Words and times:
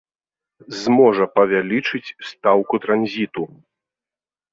Зможа 0.83 1.25
павялічыць 1.39 2.13
стаўку 2.29 2.75
транзіту. 2.87 3.43